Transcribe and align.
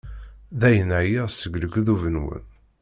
Dayen, 0.59 0.89
εyiɣ 0.99 1.27
seg 1.31 1.53
lekdub-nwen. 1.61 2.43